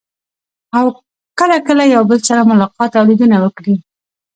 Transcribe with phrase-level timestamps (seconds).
[0.77, 0.85] او
[1.39, 3.75] کله کله یو بل سره ملاقات او لیدنه وکړي.